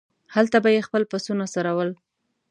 هلته 0.35 0.57
به 0.63 0.69
یې 0.75 0.81
خپل 0.87 1.03
پسونه 1.11 1.45
څرول. 1.53 1.89